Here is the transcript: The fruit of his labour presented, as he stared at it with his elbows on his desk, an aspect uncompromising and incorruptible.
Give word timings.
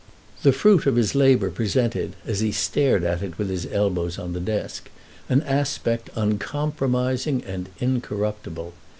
The 0.41 0.51
fruit 0.51 0.87
of 0.87 0.95
his 0.95 1.13
labour 1.13 1.51
presented, 1.51 2.13
as 2.25 2.39
he 2.39 2.51
stared 2.51 3.03
at 3.03 3.21
it 3.21 3.37
with 3.37 3.51
his 3.51 3.67
elbows 3.71 4.17
on 4.17 4.33
his 4.33 4.41
desk, 4.43 4.89
an 5.29 5.43
aspect 5.43 6.09
uncompromising 6.15 7.43
and 7.43 7.69
incorruptible. 7.79 8.73